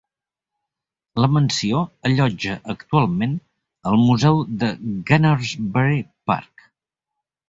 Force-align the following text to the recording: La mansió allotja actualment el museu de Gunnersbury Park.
La 1.23 1.27
mansió 1.33 1.81
allotja 2.09 2.55
actualment 2.73 3.35
el 3.91 3.99
museu 4.05 4.41
de 4.63 4.71
Gunnersbury 5.13 6.01
Park. 6.33 6.65